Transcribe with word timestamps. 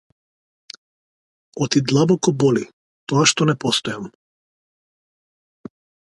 Оти 1.63 1.79
длабоко 1.91 2.29
боли 2.43 2.63
тоа 3.11 3.23
што 3.33 3.41
не 3.49 3.55
постојам. 3.65 4.09